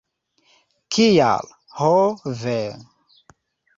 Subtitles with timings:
[0.95, 1.45] Kial,
[1.81, 1.93] ho
[2.41, 2.59] ve!